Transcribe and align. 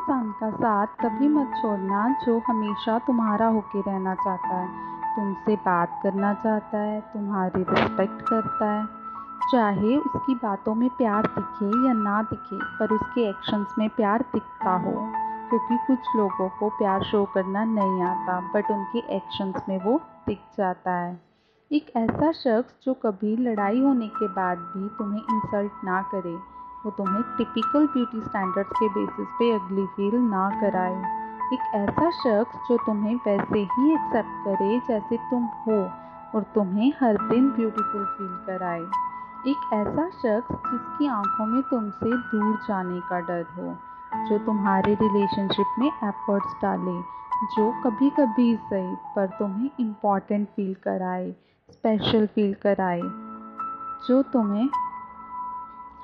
इंसान 0.00 0.34
का 0.40 0.50
साथ 0.50 0.86
कभी 0.86 1.28
मत 1.28 1.54
छोड़ना 1.62 2.16
जो 2.24 2.42
हमेशा 2.48 2.98
तुम्हारा 2.98 3.46
होके 3.46 3.80
रहना 3.80 4.14
चाहता 4.14 4.56
है। 4.56 4.68
तुमसे 5.16 5.56
बात 5.56 6.00
करना 6.02 6.34
चाहता 6.34 6.78
है, 6.78 7.00
तुम्हारी 7.00 7.62
रिस्पेक्ट 7.62 8.22
करता 8.22 8.70
है। 8.70 8.86
चाहे 9.52 9.96
उसकी 9.96 10.34
बातों 10.34 10.74
में 10.74 10.90
प्यार 10.90 11.22
दिखे 11.26 11.86
या 11.86 11.92
ना 11.92 12.22
दिखे, 12.22 12.56
पर 12.56 12.94
उसके 12.94 13.28
एक्शंस 13.28 13.74
में 13.78 13.88
प्यार 13.88 14.24
दिखता 14.32 14.70
हो। 14.70 15.12
क्योंकि 15.48 15.76
कुछ 15.76 15.98
लोगों 16.16 16.48
को 16.48 16.68
प्यार 16.68 17.02
शो 17.02 17.24
करना 17.24 17.64
नहीं 17.64 18.02
आता 18.02 18.40
बट 18.40 18.70
उनके 18.70 18.98
एक्शंस 18.98 19.62
में 19.68 19.84
वो 19.84 20.00
दिख 20.26 20.40
जाता 20.58 20.90
है। 20.90 21.22
एक 21.72 21.92
ऐसा 21.96 22.32
शख्स 22.32 22.74
जो 22.84 22.94
कभी 22.94 23.36
लड़ाई 23.36 23.80
होने 23.80 24.08
के 24.08 24.28
बाद 24.28 24.58
भी 24.58 24.88
तुम्हें 24.88 25.22
इंसल्ट 25.30 25.72
ना 25.84 26.02
करे 26.02 26.59
वो 26.84 26.90
तुम्हें 26.90 27.22
टिपिकल 27.38 27.86
ब्यूटी 27.86 28.20
स्टैंडर्ड्स 28.20 28.70
के 28.72 28.88
बेसिस 28.88 29.26
पे 29.38 29.50
अगली 29.54 29.86
फील 29.86 30.14
ना 30.20 30.48
कराए। 30.60 31.18
एक 31.52 31.60
ऐसा 31.74 32.10
शख्स 32.10 32.68
जो 32.68 32.76
तुम्हें 32.76 33.14
वैसे 33.16 33.58
ही 33.72 33.92
एक्सेप्ट 33.92 34.44
करे 34.44 34.78
जैसे 34.88 35.16
तुम 35.30 35.44
हो 35.66 35.78
और 36.34 36.42
तुम्हें 36.54 36.92
हर 37.00 37.16
दिन 37.28 37.50
ब्यूटीफुल 37.50 38.04
फील 38.08 38.34
कराए। 38.46 38.80
एक 39.46 39.70
ऐसा 39.74 40.08
शख्स 40.10 40.54
जिसकी 40.70 41.06
आँखों 41.08 41.46
में 41.46 41.62
तुमसे 41.62 42.16
दूर 42.32 42.56
जाने 42.68 43.00
का 43.00 43.20
डर 43.20 43.44
हो, 43.56 43.74
जो 44.28 44.38
तुम्हारे 44.38 44.94
रिलेशनशिप 44.94 45.74
में 45.78 45.86
एफर्ट्स 45.86 46.54
डाले, 46.62 47.00
जो 47.46 47.70
कभी 47.84 48.10
कभी 48.10 48.54
सही 48.56 48.94
पर 49.16 49.26
तुम्हें 49.38 49.70
इंपॉर्टेंट 49.80 50.48
फील 50.48 50.74
कराए 50.84 51.30
स्पेशल 51.68 52.26
फील 52.26 52.54
कराए, 52.62 53.00
जो 54.08 54.22
तुम्हें 54.22 54.68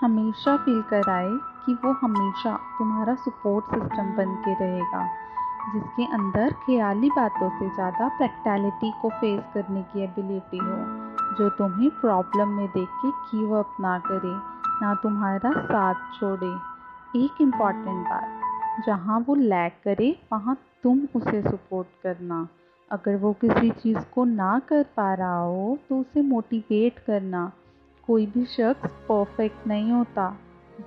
हमेशा 0.00 0.56
फील 0.56 0.80
कराए 0.82 1.28
कि 1.66 1.74
वो 1.84 1.92
हमेशा 2.00 2.56
तुम्हारा 2.78 3.14
सपोर्ट 3.16 3.64
सिस्टम 3.66 4.12
बन 4.16 4.34
के 4.44 4.54
रहेगा, 4.54 5.02
जिसके 5.72 6.04
अंदर 6.14 6.52
ख्याली 6.64 7.10
बातों 7.10 7.48
से 7.50 7.68
ज़्यादा 7.70 8.08
प्रैक्टिलिटी 8.18 8.92
को 9.02 9.08
फेस 9.10 9.40
करने 9.54 9.82
की 9.82 10.04
एबिलिटी 10.04 10.58
हो, 10.58 10.76
जो 11.38 11.48
तुम्हें 11.58 11.90
प्रॉब्लम 12.00 12.48
में 12.48 12.66
देख 12.68 12.88
के 13.02 13.10
गिव 13.30 13.56
अप 13.58 13.76
ना 13.80 13.98
करे, 14.06 14.34
ना 14.82 14.94
तुम्हारा 15.02 15.52
साथ 15.62 15.94
छोड़े। 16.18 16.54
एक 17.16 17.40
इंपॉर्टेंट 17.40 18.06
बात, 18.08 18.84
जहाँ 18.86 19.24
वो 19.28 19.34
लैग 19.34 19.72
करे, 19.84 20.14
वहाँ 20.32 20.56
तुम 20.82 21.00
उसे 21.16 21.42
सपोर्ट 21.42 21.86
करना। 22.02 22.46
अगर 22.90 23.16
वो 23.16 23.32
किसी 23.40 23.70
चीज़ 23.72 23.98
को 24.14 24.24
ना 24.24 24.58
कर 24.68 24.82
पा 24.96 25.12
रहा 25.14 25.38
हो 25.38 25.78
तो 25.88 26.00
उसे 26.00 26.22
मोटिवेट 26.24 26.98
करना। 26.98 27.50
कोई 28.06 28.26
भी 28.26 28.44
शख्स 28.44 28.90
परफेक्ट 29.08 29.66
नहीं 29.66 29.92
होता। 29.92 30.38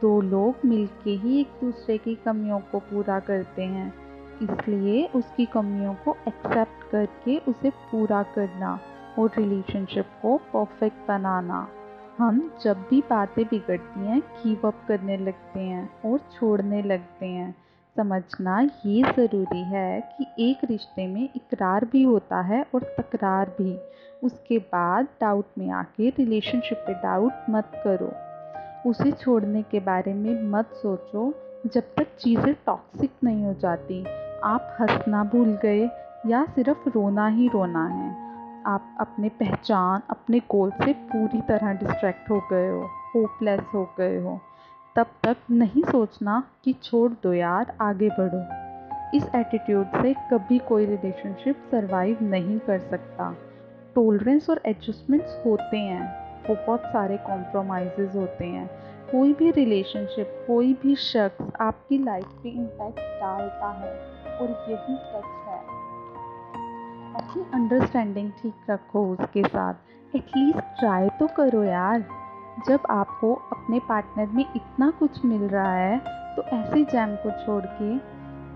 दो 0.01 0.21
लोग 0.21 0.55
मिलके 0.65 1.09
ही 1.09 1.39
एक 1.41 1.47
दूसरे 1.47 1.97
की 1.97 2.15
कमियों 2.15 2.59
को 2.59 2.79
पूरा 2.79 3.19
करते 3.19 3.63
हैं। 3.63 3.93
इसलिए 4.41 5.05
उसकी 5.15 5.45
कमियों 5.45 5.93
को 5.93 6.15
एक्सेप्ट 6.27 6.91
करके 6.91 7.37
उसे 7.37 7.69
पूरा 7.69 8.23
करना 8.23 8.79
और 9.19 9.31
रिलेशनशिप 9.37 10.05
को 10.21 10.37
परफेक्ट 10.37 11.07
बनाना। 11.07 11.67
हम 12.17 12.51
जब 12.63 12.85
भी 12.89 13.03
बातें 13.09 13.45
बिगड़ती 13.45 13.99
हैं 13.99 14.19
गिव 14.19 14.67
अप 14.67 14.85
करने 14.87 15.17
लगते 15.17 15.59
हैं 15.59 16.11
और 16.11 16.17
छोड़ने 16.17 16.81
लगते 16.83 17.25
हैं। 17.25 17.55
समझना 17.97 18.59
ये 18.85 19.03
ज़रूरी 19.03 19.63
है 19.63 20.15
कि 20.17 20.49
एक 20.49 20.57
रिश्ते 20.65 21.07
में 21.07 21.29
इकरार 21.35 21.85
भी 21.85 22.03
होता 22.03 22.41
है 22.41 22.65
और 22.75 22.95
तकरार 22.99 23.49
भी। 23.49 23.79
उसके 24.23 24.57
बाद 24.57 25.07
डाउट 25.21 25.45
में 25.57 25.69
आके 25.69 26.09
रिलेशनशिप 26.09 26.77
पे 26.77 26.93
डाउट 26.93 27.33
मत 27.49 27.71
करो। 27.87 28.11
उसे 28.89 29.11
छोड़ने 29.11 29.61
के 29.61 29.79
बारे 29.79 30.13
में 30.13 30.43
मत 30.43 30.69
सोचो। 30.73 31.33
जब 31.65 31.81
तक 31.81 32.07
चीज़ें 32.19 32.53
टॉक्सिक 32.53 33.11
नहीं 33.23 33.45
हो 33.45 33.53
जाती, 33.53 34.05
आप 34.43 34.77
हंसना 34.81 35.23
भूल 35.23 35.59
गए 35.61 35.89
या 36.27 36.45
सिर्फ़ 36.45 36.89
रोना 36.89 37.27
ही 37.27 37.47
रोना 37.47 37.87
है। 37.87 38.29
आप 38.65 38.97
अपने 38.99 39.29
पहचान, 39.29 40.01
अपने 40.09 40.39
गोल 40.39 40.71
से 40.71 40.93
पूरी 40.93 41.41
तरह 41.41 41.73
डिस्ट्रैक्ट 41.73 42.29
हो 42.29 42.41
गए 42.51 42.69
हो 42.69 42.87
होपलेस 43.15 43.59
हो 43.73 43.93
गए 43.97 44.21
हो। 44.21 44.39
तब 44.99 45.07
तक 45.23 45.37
नहीं 45.51 45.83
सोचना 45.83 46.43
कि 46.63 46.73
छोड़ 46.73 47.11
दो 47.23 47.33
यार, 47.33 47.77
आगे 47.81 48.09
बढ़ो। 48.09 48.39
इस 49.17 49.35
एटीट्यूड 49.35 49.85
से 49.85 50.13
कभी 50.13 50.59
कोई 50.59 50.85
रिलेशनशिप 50.85 51.55
सरवाइव 51.71 52.17
नहीं 52.21 52.59
कर 52.59 52.79
सकता। 52.79 53.35
टोलरेंस 53.95 54.49
और 54.49 54.61
एडजस्टमेंट्स 54.65 55.43
होते 55.45 55.77
हैं। 55.77 56.29
बहुत 56.49 56.79
सारे 56.79 57.17
कॉम्प्रोमाइज़ 57.17 58.17
होते 58.17 58.45
हैं। 58.45 58.67
कोई 59.11 59.33
भी 59.33 59.51
रिलेशनशिप 59.51 60.43
कोई 60.47 60.73
भी 60.73 60.95
शख्स 60.95 61.45
आपकी 61.61 62.03
लाइफ 62.03 62.25
पे 62.25 62.49
इम्पैक्ट 62.49 62.99
डालता 62.99 63.69
है 63.71 63.93
और 64.37 64.65
यही 64.69 64.95
सच 64.95 65.47
है। 65.47 65.59
अपनी 67.15 67.45
अंडरस्टैंडिंग 67.53 68.31
ठीक 68.31 68.55
रखो 68.69 69.07
उसके 69.07 69.43
साथ। 69.43 69.73
एटलीस्ट 70.15 70.79
ट्राई 70.79 71.09
तो 71.09 71.27
करो 71.27 71.63
यार। 71.63 72.18
जब 72.67 72.85
आपको 72.89 73.33
अपने 73.51 73.79
पार्टनर 73.79 74.27
में 74.27 74.45
इतना 74.45 74.89
कुछ 74.99 75.23
मिल 75.25 75.41
रहा 75.41 75.73
है 75.73 75.97
तो 76.35 76.43
ऐसे 76.55 76.83
जैम 76.83 77.15
को 77.15 77.31
छोड़ 77.45 77.63
के 77.71 77.93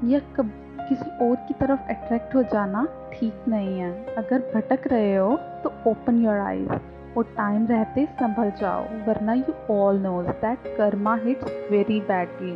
या 0.08 0.19
कब, 0.36 0.50
किसी 0.80 1.09
और 1.25 1.36
की 1.47 1.53
तरफ़ 1.53 1.90
अट्रैक्ट 1.90 2.36
हो 2.36 2.44
जाना 2.44 2.86
ठीक 3.14 3.44
नहीं 3.47 3.80
है। 3.80 3.91
अगर 4.16 4.40
भटक 4.56 4.88
रहे 4.88 5.16
हो 5.16 5.36
तो 5.64 5.72
ओपन 5.91 6.24
योर 6.24 6.38
आइज़ 6.38 6.72
और 7.18 7.24
टाइम 7.38 7.66
रहते 7.68 8.06
संभल 8.19 8.52
जाओ, 8.59 8.84
वरना 9.08 9.34
you 9.34 9.53
all 9.74 10.00
knows 10.00 10.28
that 10.28 10.68
karma 10.78 11.16
hits 11.16 11.70
very 11.72 12.00
badly 12.02 12.56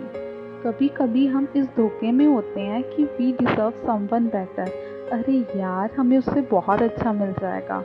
कभी 0.64 0.88
कभी 0.98 1.26
हम 1.28 1.48
इस 1.56 1.66
धोखे 1.76 2.12
में 2.12 2.26
होते 2.26 2.62
हैं 2.62 2.84
कि 2.86 3.04
वी 3.04 3.32
डिज़र्व 3.32 3.72
समवन 3.86 4.28
बेटर 4.28 4.72
अरे 5.14 5.34
यार, 5.56 5.92
हमें 5.98 6.18
उससे 6.18 6.42
बहुत 6.42 6.82
अच्छा 6.82 7.14
मिल 7.14 7.32
जाएगा। 7.32 7.84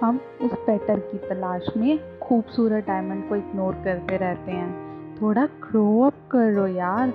हम 0.00 0.20
उस 0.42 0.50
पैटर्न 0.66 1.00
की 1.00 1.18
तलाश 1.18 1.66
में 1.76 2.18
खूबसूरत 2.18 2.86
डायमंड 2.86 3.28
को 3.28 3.36
इग्नोर 3.36 3.74
करते 3.74 4.16
रहते 4.16 4.50
हैं। 4.50 4.90
थोड़ा 5.22 5.46
ग्रो 5.46 6.02
अप 6.02 6.14
करो 6.30 6.66
यार। 6.66 7.12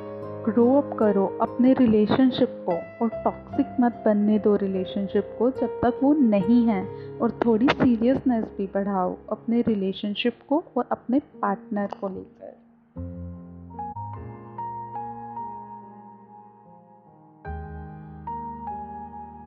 ग्रो 0.49 0.81
अप 0.81 0.97
करो 0.99 1.37
अपने 1.41 1.73
रिलेशनशिप 1.73 2.65
को 2.69 2.71
और 2.71 3.23
टॉक्सिक 3.23 3.65
मत 3.79 4.03
बनने 4.05 4.39
दो 4.39 4.55
रिलेशनशिप 4.55 5.35
को 5.39 5.49
जब 5.49 5.67
तक 5.67 5.99
वो 6.03 6.13
नहीं 6.13 6.67
है। 6.67 6.87
और 7.21 7.31
थोड़ी 7.31 7.67
सीरियसनेस 7.67 8.45
भी 8.57 8.69
बढ़ाओ 8.73 9.15
अपने 9.29 9.61
रिलेशनशिप 9.61 10.39
को 10.49 10.63
और 10.77 10.85
अपने 10.91 11.19
पार्टनर 11.19 11.87
को 12.01 12.09
लेकर। 12.09 12.64